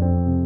Thank 0.00 0.12
you. 0.12 0.39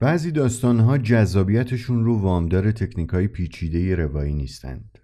بعضی 0.00 0.30
داستانها 0.30 0.98
جذابیتشون 0.98 2.04
رو 2.04 2.18
وامدار 2.18 2.72
تکنیک 2.72 3.08
های 3.08 3.28
پیچیده 3.28 3.94
روایی 3.94 4.34
نیستند. 4.34 4.98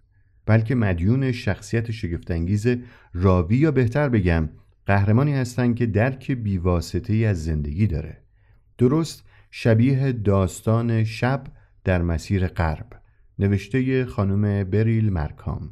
بلکه 0.46 0.74
مدیون 0.74 1.32
شخصیت 1.32 1.90
شگفتانگیز 1.90 2.66
راوی 3.14 3.56
یا 3.56 3.70
بهتر 3.70 4.08
بگم 4.08 4.48
قهرمانی 4.86 5.32
هستند 5.32 5.76
که 5.76 5.86
درک 5.86 6.32
بیواسطه 6.32 7.12
ای 7.12 7.24
از 7.24 7.44
زندگی 7.44 7.86
داره. 7.86 8.22
درست 8.78 9.24
شبیه 9.50 10.12
داستان 10.12 11.04
شب 11.04 11.44
در 11.84 12.02
مسیر 12.02 12.46
غرب. 12.46 12.86
نوشته 13.38 14.04
خانم 14.04 14.64
بریل 14.64 15.12
مرکام. 15.12 15.70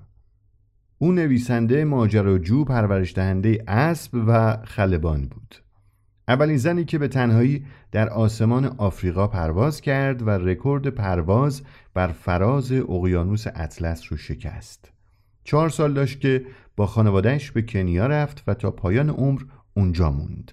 او 0.98 1.12
نویسنده 1.12 1.84
ماجراجو 1.84 2.64
پرورش 2.64 3.14
دهنده 3.14 3.64
اسب 3.68 4.24
و 4.26 4.56
خلبان 4.64 5.28
بود. 5.28 5.63
اولین 6.28 6.56
زنی 6.56 6.84
که 6.84 6.98
به 6.98 7.08
تنهایی 7.08 7.64
در 7.92 8.08
آسمان 8.08 8.64
آفریقا 8.64 9.26
پرواز 9.26 9.80
کرد 9.80 10.22
و 10.22 10.30
رکورد 10.30 10.88
پرواز 10.88 11.62
بر 11.94 12.08
فراز 12.08 12.72
اقیانوس 12.72 13.46
اطلس 13.46 14.02
رو 14.10 14.16
شکست. 14.16 14.92
چهار 15.44 15.68
سال 15.68 15.92
داشت 15.92 16.20
که 16.20 16.46
با 16.76 16.86
خانوادهش 16.86 17.50
به 17.50 17.62
کنیا 17.62 18.06
رفت 18.06 18.44
و 18.46 18.54
تا 18.54 18.70
پایان 18.70 19.10
عمر 19.10 19.42
اونجا 19.74 20.10
موند. 20.10 20.52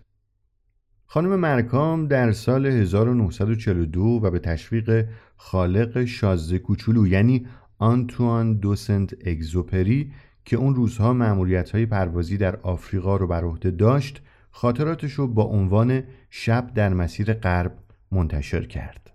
خانم 1.05 1.35
مرکام 1.39 2.07
در 2.07 2.31
سال 2.31 2.65
1942 2.65 4.01
و 4.01 4.31
به 4.31 4.39
تشویق 4.39 5.05
خالق 5.37 6.05
شازده 6.05 6.59
کوچولو 6.59 7.07
یعنی 7.07 7.47
آنتوان 7.77 8.53
دوسنت 8.53 9.27
اگزوپری 9.27 10.11
که 10.45 10.57
اون 10.57 10.75
روزها 10.75 11.13
معمولیت 11.13 11.69
های 11.69 11.85
پروازی 11.85 12.37
در 12.37 12.55
آفریقا 12.55 13.15
رو 13.15 13.27
بر 13.27 13.43
عهده 13.43 13.71
داشت 13.71 14.21
خاطراتش 14.51 15.13
رو 15.13 15.27
با 15.27 15.43
عنوان 15.43 16.03
شب 16.29 16.73
در 16.73 16.93
مسیر 16.93 17.33
غرب 17.33 17.77
منتشر 18.11 18.65
کرد. 18.65 19.11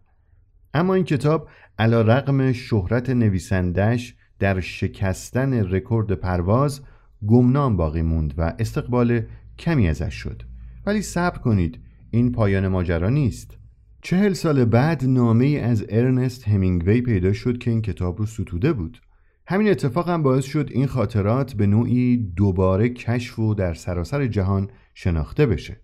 اما 0.74 0.94
این 0.94 1.04
کتاب 1.04 1.48
علا 1.78 2.02
رقم 2.02 2.52
شهرت 2.52 3.10
نویسندش 3.10 4.14
در 4.38 4.60
شکستن 4.60 5.52
رکورد 5.54 6.12
پرواز 6.12 6.80
گمنام 7.26 7.76
باقی 7.76 8.02
موند 8.02 8.34
و 8.38 8.54
استقبال 8.58 9.22
کمی 9.58 9.88
ازش 9.88 10.14
شد. 10.14 10.42
ولی 10.86 11.02
صبر 11.02 11.38
کنید 11.38 11.80
این 12.10 12.32
پایان 12.32 12.68
ماجرا 12.68 13.08
نیست. 13.08 13.58
چهل 14.02 14.32
سال 14.32 14.64
بعد 14.64 15.04
نامه 15.04 15.46
از 15.46 15.84
ارنست 15.88 16.48
همینگوی 16.48 17.00
پیدا 17.00 17.32
شد 17.32 17.58
که 17.58 17.70
این 17.70 17.82
کتاب 17.82 18.18
رو 18.18 18.26
ستوده 18.26 18.72
بود. 18.72 19.00
همین 19.48 19.68
اتفاق 19.68 20.08
هم 20.08 20.22
باعث 20.22 20.44
شد 20.44 20.68
این 20.72 20.86
خاطرات 20.86 21.52
به 21.54 21.66
نوعی 21.66 22.16
دوباره 22.16 22.88
کشف 22.88 23.38
و 23.38 23.54
در 23.54 23.74
سراسر 23.74 24.26
جهان 24.26 24.70
شناخته 24.94 25.46
بشه. 25.46 25.80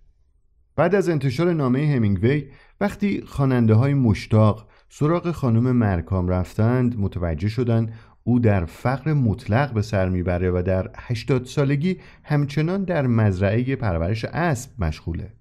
بعد 0.77 0.95
از 0.95 1.09
انتشار 1.09 1.53
نامه 1.53 1.95
همینگوی 1.97 2.47
وقتی 2.81 3.23
خواننده 3.27 3.75
های 3.75 3.95
مشتاق 3.95 4.69
سراغ 4.89 5.31
خانم 5.31 5.77
مرکام 5.77 6.29
رفتند 6.29 6.99
متوجه 6.99 7.49
شدند 7.49 7.93
او 8.25 8.41
در 8.41 8.65
فقر 8.65 9.13
مطلق 9.13 9.73
به 9.73 9.83
سر 9.83 10.09
می‌بره 10.09 10.51
و 10.51 10.63
در 10.67 10.91
80 10.97 11.45
سالگی 11.45 11.97
همچنان 12.25 12.85
در 12.85 13.07
مزرعه 13.07 13.77
پرورش 13.77 14.25
اسب 14.25 14.71
مشغوله. 14.79 15.33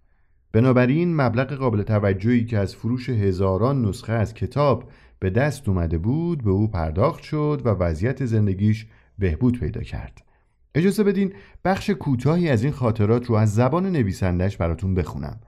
بنابراین 0.51 1.15
مبلغ 1.15 1.53
قابل 1.53 1.83
توجهی 1.83 2.45
که 2.45 2.57
از 2.57 2.75
فروش 2.75 3.09
هزاران 3.09 3.85
نسخه 3.85 4.13
از 4.13 4.33
کتاب 4.33 4.89
به 5.21 5.29
دست 5.29 5.69
اومده 5.69 5.97
بود 5.97 6.43
به 6.43 6.51
او 6.51 6.67
پرداخت 6.67 7.23
شد 7.23 7.61
و 7.65 7.69
وضعیت 7.69 8.25
زندگیش 8.25 8.87
بهبود 9.19 9.59
پیدا 9.59 9.81
کرد. 9.81 10.21
اجازه 10.75 11.03
بدین 11.03 11.33
بخش 11.65 11.89
کوتاهی 11.89 12.49
از 12.49 12.63
این 12.63 12.71
خاطرات 12.71 13.25
رو 13.25 13.35
از 13.35 13.55
زبان 13.55 13.91
نویسندش 13.91 14.57
براتون 14.57 14.95
بخونم. 14.95 15.39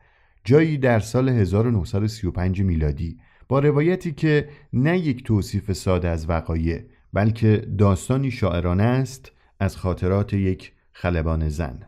جایی 0.44 0.78
در 0.78 1.00
سال 1.00 1.30
1935 1.30 2.62
میلادی 2.62 3.18
با 3.48 3.60
روایتی 3.60 4.12
که 4.12 4.50
نه 4.74 5.00
یک 5.00 5.24
توصیف 5.24 5.74
ساده 5.74 6.10
از 6.10 6.30
وقایع 6.30 6.82
بلکه 7.14 7.68
داستانی 7.78 8.32
شاعرانه 8.32 8.84
است 8.84 9.32
از 9.60 9.78
خاطرات 9.78 10.34
یک 10.34 10.74
خلبان 10.92 11.50
زن. 11.50 11.80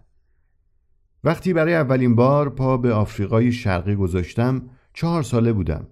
وقتی 1.24 1.54
برای 1.54 1.76
اولین 1.76 2.16
بار 2.16 2.50
پا 2.50 2.78
به 2.78 2.94
آفریقای 2.94 3.52
شرقی 3.52 3.96
گذاشتم 3.96 4.70
چهار 4.94 5.24
ساله 5.24 5.54
بودم. 5.54 5.88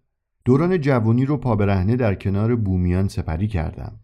دوران 0.46 0.82
جوانی 0.82 1.26
رو 1.26 1.38
پا 1.38 1.56
برهنه 1.56 1.96
در 1.96 2.16
کنار 2.16 2.56
بومیان 2.56 3.08
سپری 3.08 3.48
کردم. 3.48 4.00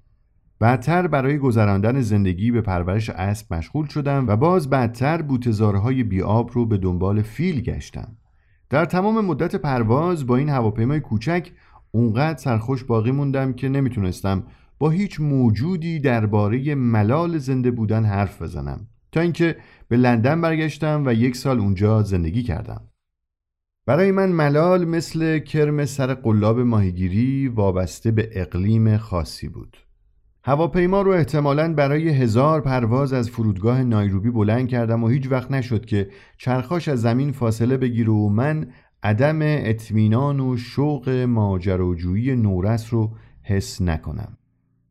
بعدتر 0.60 1.08
برای 1.08 1.38
گذراندن 1.38 2.02
زندگی 2.02 2.52
به 2.52 2.62
پرورش 2.62 3.10
اسب 3.10 3.54
مشغول 3.54 3.88
شدم 3.88 4.28
و 4.28 4.36
باز 4.36 4.70
بعدتر 4.70 5.22
بوتزارهای 5.22 6.04
بیاب 6.04 6.52
رو 6.54 6.66
به 6.66 6.78
دنبال 6.78 7.22
فیل 7.22 7.62
گشتم. 7.62 8.18
در 8.70 8.86
تمام 8.86 9.26
مدت 9.26 9.56
پرواز 9.56 10.28
با 10.28 10.38
این 10.38 10.50
هواپیمای 10.50 11.00
کوچک 11.00 11.52
اونقدر 11.92 12.40
سرخوش 12.40 12.84
باقی 12.84 13.12
موندم 13.12 13.54
که 13.54 13.70
نمی‌تونستم 13.70 14.44
با 14.80 14.90
هیچ 14.90 15.22
موجودی 15.22 16.00
درباره 16.00 16.76
ملال 16.76 17.38
زنده 17.38 17.72
بودن 17.72 18.06
حرف 18.06 18.42
بزنم. 18.42 18.88
تا 19.12 19.22
اینکه 19.22 19.56
به 19.88 19.98
لندن 19.98 20.42
برگشتم 20.42 21.04
و 21.06 21.14
یک 21.14 21.36
سال 21.36 21.60
اونجا 21.60 22.04
زندگی 22.04 22.44
کردم. 22.44 22.82
برای 23.90 24.12
من 24.12 24.30
ملال 24.30 24.86
مثل 24.86 25.40
کرم 25.40 25.86
سر 25.86 26.14
قلاب 26.14 26.60
ماهیگیری 26.60 27.48
وابسته 27.48 28.12
به 28.12 28.30
اقلیم 28.32 28.98
خاصی 28.98 29.48
بود. 29.48 29.78
هواپیما 30.44 31.02
رو 31.02 31.12
احتمالا 31.12 31.74
برای 31.74 32.10
هزار 32.10 32.62
پرواز 32.62 33.14
از 33.14 33.30
فرودگاه 33.30 33.84
نایروبی 33.84 34.30
بلند 34.30 34.68
کردم 34.68 35.04
و 35.04 35.08
هیچ 35.08 35.32
وقت 35.32 35.52
نشد 35.52 35.86
که 35.86 36.10
چرخاش 36.38 36.88
از 36.88 37.02
زمین 37.02 37.32
فاصله 37.32 37.78
بگیره 37.78 38.10
و 38.10 38.30
من 38.30 38.68
عدم 39.04 39.40
اطمینان 39.41 40.40
و 40.40 40.58
شوق 40.58 41.09
ماجراجویی 41.09 42.35
نورس 42.35 42.94
رو 42.94 43.12
حس 43.44 43.82
نکنم. 43.82 44.38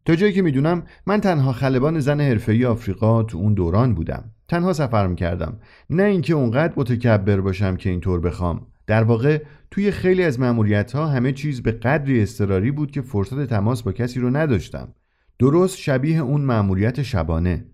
تا 0.05 0.15
جایی 0.15 0.33
که 0.33 0.43
می‌دونم 0.43 0.83
من 1.07 1.21
تنها 1.21 1.53
خلبان 1.53 2.01
زن 2.01 2.21
حرفه‌ای 2.21 2.65
آفریقا 2.65 3.23
تو 3.23 3.39
اون 3.39 3.55
دوران 3.55 3.95
بودم. 3.95 4.25
تنها 4.49 4.73
سفر 4.73 5.15
کردم 5.15 5.61
نه 5.91 6.03
اینکه 6.03 6.35
اونقدر 6.35 6.73
متکبر 6.77 7.41
باشم 7.41 7.77
که 7.77 7.91
اینطور 7.91 8.21
بخوام. 8.21 8.67
در 8.89 9.05
واقع 9.05 9.43
توی 9.71 9.91
خیلی 9.91 10.23
از 10.23 10.41
معمولیت 10.41 10.95
همه 10.95 11.33
چیز 11.33 11.63
به 11.63 11.73
قدری 11.73 12.23
اضطراری 12.23 12.71
بود 12.71 12.91
که 12.91 13.03
فرصت 13.03 13.47
تماس 13.47 13.83
با 13.83 13.93
کسی 13.93 14.21
رو 14.21 14.37
نداشتم. 14.37 14.95
درست 15.39 15.77
شبیه 15.79 16.19
اون 16.19 16.41
معمولیت 16.41 17.03
شبانه. 17.03 17.67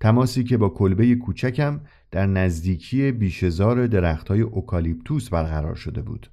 تماسی 0.00 0.44
که 0.44 0.56
با 0.56 0.68
کلبه 0.68 1.14
کوچکم 1.14 1.80
در 2.10 2.26
نزدیکی 2.26 3.12
بیشزار 3.12 3.86
درختهای 3.86 4.40
اوکالیپتوس 4.40 5.30
برقرار 5.30 5.74
شده 5.74 6.02
بود. 6.02 6.30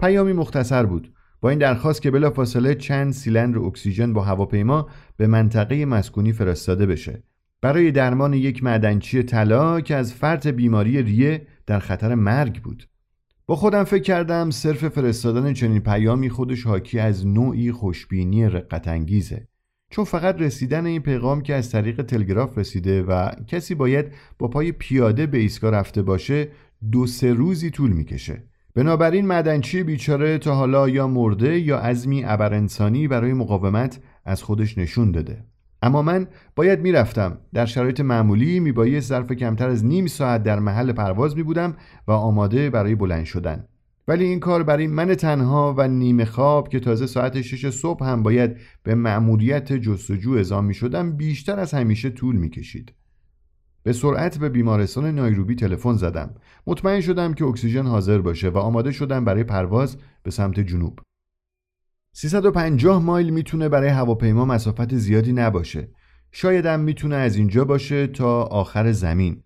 پیامی 0.00 0.32
مختصر 0.32 0.86
بود. 0.86 1.12
با 1.40 1.50
این 1.50 1.58
درخواست 1.58 2.02
که 2.02 2.10
بلافاصله 2.10 2.74
چند 2.74 3.12
سیلندر 3.12 3.58
اکسیژن 3.58 4.12
با 4.12 4.22
هواپیما 4.22 4.88
به 5.16 5.26
منطقه 5.26 5.84
مسکونی 5.84 6.32
فرستاده 6.32 6.86
بشه. 6.86 7.22
برای 7.60 7.90
درمان 7.90 8.34
یک 8.34 8.64
معدنچی 8.64 9.22
طلا 9.22 9.80
که 9.80 9.96
از 9.96 10.12
فرط 10.12 10.46
بیماری 10.46 11.02
ریه 11.02 11.46
در 11.66 11.78
خطر 11.78 12.14
مرگ 12.14 12.62
بود. 12.62 12.88
با 13.48 13.56
خودم 13.56 13.84
فکر 13.84 14.02
کردم 14.02 14.50
صرف 14.50 14.88
فرستادن 14.88 15.52
چنین 15.52 15.80
پیامی 15.80 16.30
خودش 16.30 16.66
حاکی 16.66 16.98
از 16.98 17.26
نوعی 17.26 17.72
خوشبینی 17.72 18.48
رقت 18.48 18.88
انگیزه. 18.88 19.48
چون 19.90 20.04
فقط 20.04 20.40
رسیدن 20.40 20.86
این 20.86 21.02
پیغام 21.02 21.40
که 21.40 21.54
از 21.54 21.70
طریق 21.70 22.02
تلگراف 22.02 22.58
رسیده 22.58 23.02
و 23.02 23.30
کسی 23.46 23.74
باید 23.74 24.06
با 24.38 24.48
پای 24.48 24.72
پیاده 24.72 25.26
به 25.26 25.38
ایستگاه 25.38 25.70
رفته 25.70 26.02
باشه 26.02 26.48
دو 26.92 27.06
سه 27.06 27.32
روزی 27.32 27.70
طول 27.70 27.90
می‌کشه. 27.90 28.42
بنابراین 28.74 29.26
مدنچی 29.26 29.82
بیچاره 29.82 30.38
تا 30.38 30.54
حالا 30.54 30.88
یا 30.88 31.06
مرده 31.06 31.58
یا 31.58 31.78
عزمی 31.78 32.24
ابرانسانی 32.24 33.08
برای 33.08 33.32
مقاومت 33.32 34.00
از 34.24 34.42
خودش 34.42 34.78
نشون 34.78 35.10
داده. 35.10 35.44
اما 35.88 36.02
من 36.02 36.26
باید 36.56 36.80
می‌رفتم 36.80 37.38
در 37.54 37.66
شرایط 37.66 38.00
معمولی 38.00 38.60
میبایی 38.60 39.00
ظرف 39.00 39.32
کمتر 39.32 39.68
از 39.68 39.84
نیم 39.84 40.06
ساعت 40.06 40.42
در 40.42 40.58
محل 40.58 40.92
پرواز 40.92 41.36
می 41.36 41.42
بودم 41.42 41.76
و 42.08 42.12
آماده 42.12 42.70
برای 42.70 42.94
بلند 42.94 43.24
شدن 43.24 43.64
ولی 44.08 44.24
این 44.24 44.40
کار 44.40 44.62
برای 44.62 44.86
من 44.86 45.14
تنها 45.14 45.74
و 45.78 45.88
نیمه 45.88 46.24
خواب 46.24 46.68
که 46.68 46.80
تازه 46.80 47.06
ساعت 47.06 47.40
شش 47.40 47.70
صبح 47.70 48.06
هم 48.06 48.22
باید 48.22 48.56
به 48.82 48.94
مأموریت 48.94 49.72
جستجو 49.72 50.32
اعزام 50.32 50.64
می 50.64 50.74
شدم 50.74 51.16
بیشتر 51.16 51.60
از 51.60 51.74
همیشه 51.74 52.10
طول 52.10 52.36
می 52.36 52.50
کشید. 52.50 52.92
به 53.82 53.92
سرعت 53.92 54.38
به 54.38 54.48
بیمارستان 54.48 55.14
نایروبی 55.14 55.54
تلفن 55.54 55.92
زدم. 55.92 56.34
مطمئن 56.66 57.00
شدم 57.00 57.34
که 57.34 57.44
اکسیژن 57.44 57.86
حاضر 57.86 58.18
باشه 58.18 58.48
و 58.48 58.58
آماده 58.58 58.92
شدم 58.92 59.24
برای 59.24 59.44
پرواز 59.44 59.96
به 60.22 60.30
سمت 60.30 60.60
جنوب. 60.60 61.00
350 62.20 63.02
مایل 63.02 63.30
می‌تونه 63.30 63.68
برای 63.68 63.88
هواپیما 63.88 64.44
مسافت 64.44 64.94
زیادی 64.94 65.32
نباشه. 65.32 65.88
شاید 66.32 66.66
هم 66.66 66.80
می‌تونه 66.80 67.16
از 67.16 67.36
اینجا 67.36 67.64
باشه 67.64 68.06
تا 68.06 68.42
آخر 68.42 68.92
زمین. 68.92 69.42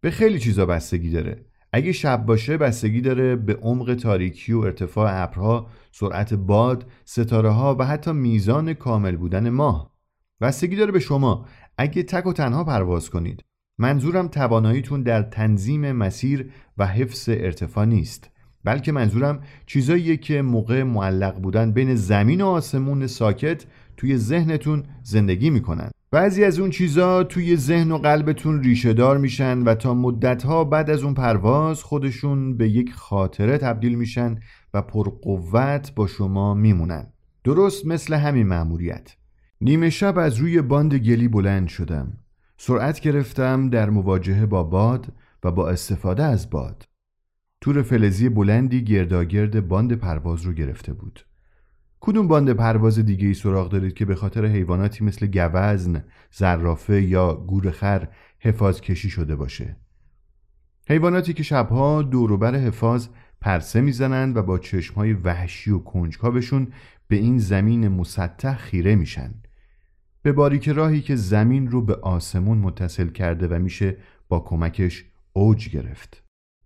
به 0.00 0.10
خیلی 0.10 0.38
چیزا 0.38 0.66
بستگی 0.66 1.10
داره. 1.10 1.44
اگه 1.72 1.92
شب 1.92 2.26
باشه 2.26 2.56
بستگی 2.56 3.00
داره 3.00 3.36
به 3.36 3.54
عمق 3.54 3.94
تاریکی 3.94 4.52
و 4.52 4.58
ارتفاع 4.58 5.22
ابرها، 5.22 5.66
سرعت 5.92 6.34
باد، 6.34 6.90
ستاره 7.04 7.50
ها 7.50 7.76
و 7.78 7.86
حتی 7.86 8.12
میزان 8.12 8.74
کامل 8.74 9.16
بودن 9.16 9.48
ماه. 9.48 9.94
بستگی 10.40 10.76
داره 10.76 10.92
به 10.92 11.00
شما 11.00 11.46
اگه 11.78 12.02
تک 12.02 12.26
و 12.26 12.32
تنها 12.32 12.64
پرواز 12.64 13.10
کنید. 13.10 13.44
منظورم 13.78 14.28
تواناییتون 14.28 15.02
در 15.02 15.22
تنظیم 15.22 15.92
مسیر 15.92 16.52
و 16.78 16.86
حفظ 16.86 17.28
ارتفاع 17.28 17.84
نیست. 17.84 18.30
بلکه 18.64 18.92
منظورم 18.92 19.40
چیزاییه 19.66 20.16
که 20.16 20.42
موقع 20.42 20.82
معلق 20.82 21.40
بودن 21.40 21.72
بین 21.72 21.94
زمین 21.94 22.40
و 22.40 22.46
آسمون 22.46 23.06
ساکت 23.06 23.64
توی 23.96 24.16
ذهنتون 24.16 24.84
زندگی 25.02 25.50
می‌کنن. 25.50 25.90
بعضی 26.12 26.44
از 26.44 26.58
اون 26.58 26.70
چیزا 26.70 27.24
توی 27.24 27.56
ذهن 27.56 27.90
و 27.90 27.98
قلبتون 27.98 28.62
ریشه 28.62 28.92
دار 28.92 29.18
میشن 29.18 29.58
و 29.58 29.74
تا 29.74 29.94
مدتها 29.94 30.64
بعد 30.64 30.90
از 30.90 31.02
اون 31.02 31.14
پرواز 31.14 31.82
خودشون 31.82 32.56
به 32.56 32.68
یک 32.68 32.92
خاطره 32.94 33.58
تبدیل 33.58 33.94
میشن 33.94 34.38
و 34.74 34.82
پرقوت 34.82 35.92
با 35.94 36.06
شما 36.06 36.54
میمونن. 36.54 37.12
درست 37.44 37.86
مثل 37.86 38.14
همین 38.14 38.46
مأموریت. 38.46 39.16
نیمه 39.60 39.90
شب 39.90 40.18
از 40.18 40.36
روی 40.36 40.62
باند 40.62 40.94
گلی 40.94 41.28
بلند 41.28 41.68
شدم. 41.68 42.12
سرعت 42.56 43.00
گرفتم 43.00 43.70
در 43.70 43.90
مواجهه 43.90 44.46
با 44.46 44.62
باد 44.62 45.06
و 45.44 45.50
با 45.50 45.68
استفاده 45.68 46.22
از 46.22 46.50
باد. 46.50 46.89
تور 47.60 47.82
فلزی 47.82 48.28
بلندی 48.28 48.84
گرداگرد 48.84 49.68
باند 49.68 49.92
پرواز 49.92 50.42
رو 50.42 50.52
گرفته 50.52 50.92
بود. 50.92 51.26
کدوم 52.00 52.28
باند 52.28 52.52
پرواز 52.52 52.98
دیگه 52.98 53.26
ای 53.26 53.34
سراغ 53.34 53.68
دارید 53.68 53.94
که 53.94 54.04
به 54.04 54.14
خاطر 54.14 54.46
حیواناتی 54.46 55.04
مثل 55.04 55.26
گوزن، 55.26 56.04
زرافه 56.30 57.02
یا 57.02 57.34
گورخر 57.34 58.08
حفاظ 58.38 58.80
کشی 58.80 59.10
شده 59.10 59.36
باشه؟ 59.36 59.76
حیواناتی 60.88 61.32
که 61.32 61.42
شبها 61.42 62.02
دوروبر 62.02 62.54
حفاظ 62.54 63.08
پرسه 63.40 63.80
می‌زنند 63.80 64.36
و 64.36 64.42
با 64.42 64.58
چشمهای 64.58 65.12
وحشی 65.12 65.70
و 65.70 65.78
کنجکاوشون 65.78 66.68
به 67.08 67.16
این 67.16 67.38
زمین 67.38 67.88
مسطح 67.88 68.56
خیره 68.56 68.94
میشن. 68.94 69.34
به 70.22 70.32
باریک 70.32 70.68
راهی 70.68 71.00
که 71.00 71.16
زمین 71.16 71.70
رو 71.70 71.82
به 71.82 71.94
آسمون 71.94 72.58
متصل 72.58 73.08
کرده 73.08 73.48
و 73.48 73.58
میشه 73.58 73.96
با 74.28 74.40
کمکش 74.40 75.04
اوج 75.32 75.68
گرفت. 75.68 76.19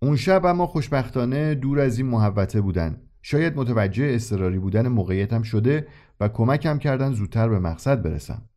اون 0.05 0.15
شب 0.15 0.45
اما 0.45 0.67
خوشبختانه 0.67 1.55
دور 1.55 1.79
از 1.79 1.97
این 1.97 2.07
محوته 2.07 2.61
بودن. 2.61 3.01
شاید 3.21 3.57
متوجه 3.57 4.05
اضطراری 4.05 4.59
بودن 4.59 4.87
موقعیتم 4.87 5.41
شده 5.41 5.87
و 6.19 6.27
کمکم 6.29 6.77
کردن 6.77 7.11
زودتر 7.11 7.49
به 7.49 7.59
مقصد 7.59 8.01
برسم. 8.01 8.49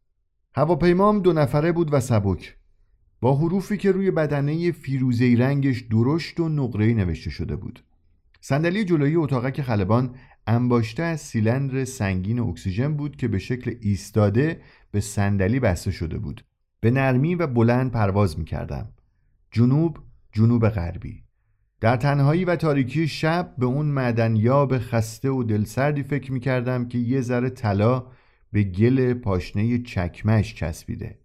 هواپیمام 0.54 1.20
دو 1.20 1.32
نفره 1.32 1.72
بود 1.72 1.94
و 1.94 2.00
سبک. 2.00 2.56
با 3.20 3.36
حروفی 3.36 3.76
که 3.76 3.92
روی 3.92 4.10
بدنه 4.10 4.72
فیروزهی 4.72 5.36
رنگش 5.36 5.80
درشت 5.80 6.40
و 6.40 6.48
نقره‌ای 6.48 6.94
نوشته 6.94 7.30
شده 7.30 7.56
بود. 7.56 7.84
صندلی 8.40 8.84
جلویی 8.84 9.16
اتاقک 9.16 9.62
خلبان 9.62 10.14
انباشته 10.46 11.02
از 11.02 11.20
سیلندر 11.20 11.84
سنگین 11.84 12.38
اکسیژن 12.38 12.94
بود 12.94 13.16
که 13.16 13.28
به 13.28 13.38
شکل 13.38 13.74
ایستاده 13.80 14.60
به 14.90 15.00
صندلی 15.00 15.60
بسته 15.60 15.90
شده 15.90 16.18
بود. 16.18 16.44
به 16.80 16.90
نرمی 16.90 17.34
و 17.34 17.46
بلند 17.46 17.90
پرواز 17.90 18.38
می 18.38 18.44
کردم 18.44 18.88
جنوب 19.50 19.98
جنوب 20.32 20.68
غربی. 20.68 21.27
در 21.80 21.96
تنهایی 21.96 22.44
و 22.44 22.56
تاریکی 22.56 23.08
شب 23.08 23.54
به 23.58 23.66
اون 23.66 23.86
معدنیاب 23.86 24.78
خسته 24.78 25.30
و 25.30 25.42
دلسردی 25.42 26.02
فکر 26.02 26.32
می 26.32 26.40
کردم 26.40 26.88
که 26.88 26.98
یه 26.98 27.20
ذره 27.20 27.50
طلا 27.50 28.06
به 28.52 28.62
گل 28.62 29.14
پاشنه 29.14 29.78
چکمش 29.78 30.54
چسبیده. 30.54 31.18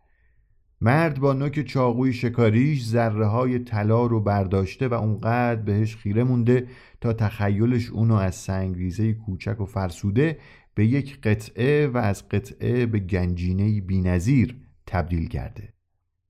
مرد 0.82 1.20
با 1.20 1.34
نوک 1.34 1.62
چاقوی 1.62 2.14
شکاریش 2.14 2.86
ذره 2.86 3.26
های 3.26 3.60
طلا 3.60 4.06
رو 4.06 4.20
برداشته 4.20 4.88
و 4.88 4.94
اونقدر 4.94 5.62
بهش 5.62 5.96
خیره 5.96 6.24
مونده 6.24 6.68
تا 7.02 7.14
تخیلش 7.14 7.90
اونو 7.90 8.16
از 8.16 8.36
سنگریزه 8.36 9.14
کوچک 9.14 9.62
و 9.62 9.66
فرسوده 9.66 10.38
به 10.76 10.86
یک 10.86 11.22
قطعه 11.22 11.88
و 11.88 11.98
از 11.98 12.30
قطعه 12.30 12.86
به 12.86 13.00
گنجینه 13.00 13.82
بینظیر 13.82 14.56
تبدیل 14.88 15.28
کرده. 15.28 15.73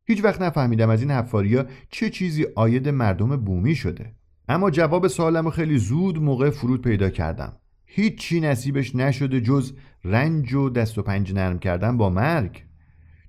هیچ 0.06 0.24
وقت 0.24 0.42
نفهمیدم 0.42 0.90
از 0.90 1.02
این 1.02 1.12
حفاریا 1.12 1.66
چه 1.90 2.10
چیزی 2.10 2.46
آید 2.56 2.90
مردم 2.90 3.36
بومی 3.36 3.76
شده. 3.76 4.14
اما 4.48 4.70
جواب 4.70 5.08
سوالم 5.08 5.50
خیلی 5.50 5.78
زود 5.78 6.22
موقع 6.22 6.50
فرود 6.50 6.82
پیدا 6.82 7.10
کردم. 7.10 7.54
هیچی 7.86 8.40
نصیبش 8.40 8.96
نشده 8.96 9.42
جز 9.42 9.74
رنج 10.04 10.54
و 10.54 10.70
دست 10.70 10.98
و 10.98 11.02
پنج 11.02 11.34
نرم 11.34 11.60
کردن 11.60 11.98
با 11.98 12.10
مرگ. 12.10 12.64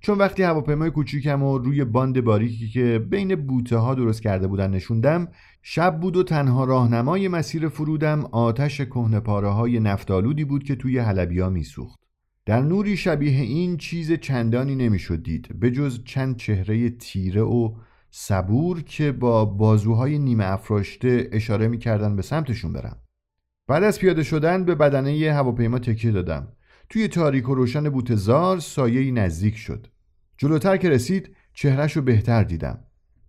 چون 0.00 0.18
وقتی 0.18 0.42
هواپیمای 0.42 0.90
کوچیکم 0.90 1.42
و 1.42 1.58
روی 1.58 1.84
باند 1.84 2.20
باریکی 2.20 2.68
که 2.68 3.06
بین 3.10 3.34
بوته 3.34 3.76
ها 3.76 3.94
درست 3.94 4.22
کرده 4.22 4.46
بودن 4.46 4.70
نشوندم 4.70 5.28
شب 5.62 6.00
بود 6.00 6.16
و 6.16 6.22
تنها 6.22 6.64
راهنمای 6.64 7.28
مسیر 7.28 7.68
فرودم 7.68 8.24
آتش 8.24 8.80
کهنپاره 8.80 9.48
های 9.48 9.80
نفتالودی 9.80 10.44
بود 10.44 10.64
که 10.64 10.76
توی 10.76 10.98
حلبیا 10.98 11.50
میسوخت. 11.50 12.03
در 12.46 12.60
نوری 12.60 12.96
شبیه 12.96 13.40
این 13.40 13.76
چیز 13.76 14.12
چندانی 14.12 14.74
نمی‌شد 14.74 15.22
دید 15.22 15.60
به 15.60 15.70
جز 15.70 16.04
چند 16.04 16.36
چهره 16.36 16.90
تیره 16.90 17.42
و 17.42 17.74
صبور 18.10 18.82
که 18.82 19.12
با 19.12 19.44
بازوهای 19.44 20.18
نیمه 20.18 20.44
افراشته 20.44 21.28
اشاره 21.32 21.68
می‌کردن 21.68 22.16
به 22.16 22.22
سمتشون 22.22 22.72
برم. 22.72 22.96
بعد 23.68 23.82
از 23.82 23.98
پیاده 23.98 24.22
شدن 24.22 24.64
به 24.64 24.74
بدنه 24.74 25.32
هواپیما 25.32 25.78
تکیه 25.78 26.10
دادم. 26.10 26.48
توی 26.88 27.08
تاریک 27.08 27.48
و 27.48 27.54
روشن 27.54 27.88
بوتزار 27.88 28.58
سایه 28.58 29.10
نزدیک 29.10 29.56
شد. 29.56 29.86
جلوتر 30.38 30.76
که 30.76 30.90
رسید 30.90 31.36
چهرش 31.54 31.96
رو 31.96 32.02
بهتر 32.02 32.44
دیدم. 32.44 32.78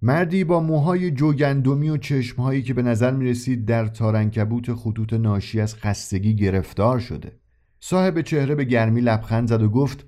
مردی 0.01 0.43
با 0.43 0.59
موهای 0.59 1.11
جوگندمی 1.11 1.89
و 1.89 1.97
چشمهایی 1.97 2.61
که 2.61 2.73
به 2.73 2.81
نظر 2.81 3.11
می 3.11 3.25
رسید 3.29 3.65
در 3.65 3.87
تارنکبوت 3.87 4.73
خطوط 4.73 5.13
ناشی 5.13 5.59
از 5.59 5.75
خستگی 5.75 6.35
گرفتار 6.35 6.99
شده. 6.99 7.39
صاحب 7.87 8.21
چهره 8.21 8.55
به 8.55 8.63
گرمی 8.63 9.01
لبخند 9.01 9.47
زد 9.47 9.61
و 9.61 9.69
گفت 9.69 10.07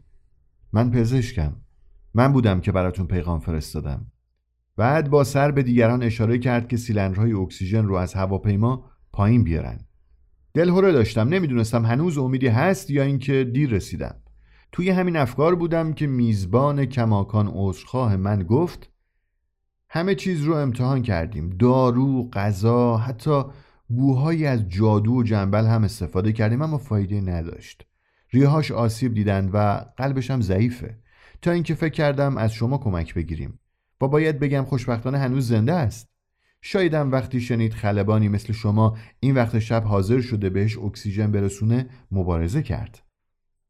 من 0.73 0.91
پزشکم. 0.91 1.55
من 2.13 2.33
بودم 2.33 2.61
که 2.61 2.71
براتون 2.71 3.07
پیغام 3.07 3.39
فرستادم. 3.39 4.11
بعد 4.77 5.09
با 5.09 5.23
سر 5.23 5.51
به 5.51 5.63
دیگران 5.63 6.03
اشاره 6.03 6.37
کرد 6.37 6.67
که 6.67 6.77
سیلندرهای 6.77 7.33
اکسیژن 7.33 7.85
رو 7.85 7.95
از 7.95 8.13
هواپیما 8.13 8.85
پایین 9.13 9.43
بیارن. 9.43 9.79
دلهوره 10.53 10.91
داشتم. 10.91 11.29
نمی‌دونستم 11.29 11.85
هنوز 11.85 12.17
امیدی 12.17 12.47
هست 12.47 12.89
یا 12.89 13.03
اینکه 13.03 13.43
دیر 13.53 13.69
رسیدم. 13.69 14.15
توی 14.71 14.89
همین 14.89 15.15
افکار 15.17 15.55
بودم 15.55 15.93
که 15.93 16.07
میزبان 16.07 16.85
کماکان 16.85 17.51
عذرخواه 17.53 18.15
من 18.15 18.43
گفت 18.43 18.91
همه 19.89 20.15
چیز 20.15 20.43
رو 20.43 20.53
امتحان 20.53 21.01
کردیم. 21.01 21.49
دارو، 21.49 22.29
غذا، 22.29 22.97
حتی 22.97 23.43
بوهایی 23.87 24.45
از 24.45 24.69
جادو 24.69 25.13
و 25.13 25.23
جنبل 25.23 25.65
هم 25.65 25.83
استفاده 25.83 26.33
کردیم 26.33 26.61
اما 26.61 26.77
فایده 26.77 27.21
نداشت. 27.21 27.85
ریهاش 28.31 28.71
آسیب 28.71 29.13
دیدن 29.13 29.49
و 29.53 29.85
قلبش 29.97 30.31
هم 30.31 30.41
ضعیفه. 30.41 30.97
تا 31.41 31.51
اینکه 31.51 31.75
فکر 31.75 31.93
کردم 31.93 32.37
از 32.37 32.53
شما 32.53 32.77
کمک 32.77 33.13
بگیریم. 33.13 33.59
با 33.99 34.07
باید 34.07 34.39
بگم 34.39 34.65
خوشبختانه 34.65 35.17
هنوز 35.17 35.47
زنده 35.47 35.73
است. 35.73 36.09
شایدم 36.61 37.11
وقتی 37.11 37.41
شنید 37.41 37.73
خلبانی 37.73 38.29
مثل 38.29 38.53
شما 38.53 38.97
این 39.19 39.35
وقت 39.35 39.59
شب 39.59 39.83
حاضر 39.83 40.21
شده 40.21 40.49
بهش 40.49 40.77
اکسیژن 40.77 41.31
برسونه 41.31 41.89
مبارزه 42.11 42.63
کرد. 42.63 43.03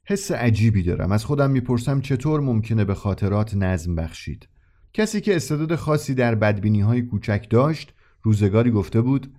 حس 0.06 0.32
عجیبی 0.32 0.84
دارم. 0.84 1.12
از 1.12 1.26
خودم 1.26 1.52
می‌پرسم 1.52 2.02
چطور 2.02 2.42
ممکنه 2.42 2.86
به 2.86 2.94
خاطرات 2.94 3.56
نظم 3.56 3.96
بخشید. 3.96 4.48
کسی 4.94 5.22
که 5.22 5.36
استعداد 5.36 5.76
خاصی 5.76 6.14
در 6.14 6.36
بدبینی 6.36 6.82
های 6.82 7.02
کوچک 7.02 7.48
داشت 7.50 7.94
روزگاری 8.22 8.72
گفته 8.72 9.02
بود 9.02 9.34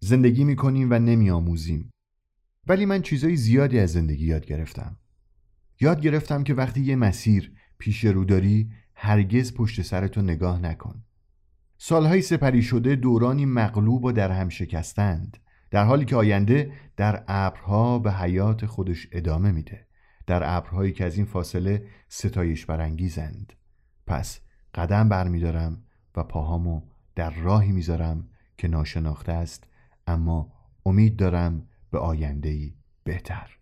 زندگی 0.00 0.44
می‌کنیم 0.44 0.90
و 0.90 0.98
نمیآموزیم. 0.98 1.90
ولی 2.66 2.86
من 2.86 3.02
چیزای 3.02 3.36
زیادی 3.36 3.78
از 3.78 3.92
زندگی 3.92 4.26
یاد 4.26 4.46
گرفتم. 4.46 4.96
یاد 5.80 6.00
گرفتم 6.00 6.44
که 6.44 6.54
وقتی 6.54 6.80
یه 6.80 6.96
مسیر 6.96 7.52
پیش 7.78 8.04
رو 8.04 8.24
داری 8.24 8.70
هرگز 8.94 9.54
پشت 9.54 9.82
سرتو 9.82 10.22
نگاه 10.22 10.60
نکن. 10.60 11.02
سالهای 11.78 12.22
سپری 12.22 12.62
شده 12.62 12.96
دورانی 12.96 13.46
مغلوب 13.46 14.04
و 14.04 14.12
در 14.12 14.30
هم 14.30 14.48
شکستند 14.48 15.36
در 15.70 15.84
حالی 15.84 16.04
که 16.04 16.16
آینده 16.16 16.72
در 16.96 17.24
ابرها 17.28 17.98
به 17.98 18.12
حیات 18.12 18.66
خودش 18.66 19.08
ادامه 19.12 19.52
میده. 19.52 19.86
در 20.26 20.56
ابرهایی 20.56 20.92
که 20.92 21.04
از 21.04 21.16
این 21.16 21.26
فاصله 21.26 21.86
ستایش 22.08 22.66
برانگیزند. 22.66 23.52
پس 24.06 24.40
قدم 24.74 25.08
برمیدارم 25.08 25.82
و 26.16 26.22
پاهامو 26.22 26.82
در 27.14 27.30
راهی 27.30 27.72
می‌ذارم 27.72 28.28
که 28.58 28.68
ناشناخته 28.68 29.32
است 29.32 29.64
اما 30.08 30.52
امید 30.86 31.16
دارم 31.16 31.68
به 31.90 31.98
آیندهی 31.98 32.74
بهتر. 33.04 33.57